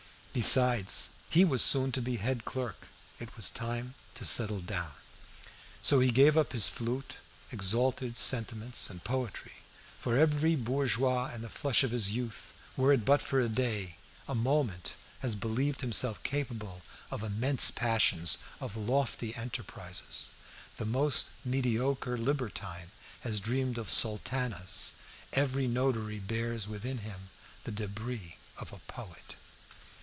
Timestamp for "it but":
12.93-13.21